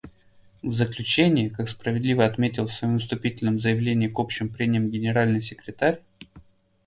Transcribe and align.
В 0.63 0.73
заключение, 0.73 1.51
как 1.51 1.69
справедливо 1.69 2.25
отметил 2.25 2.65
в 2.67 2.73
своем 2.73 2.97
вступительном 2.97 3.59
заявлении 3.59 4.07
к 4.07 4.17
общим 4.19 4.49
прениям 4.49 4.89
Генеральный 4.89 5.43
секретарь,. 5.43 5.99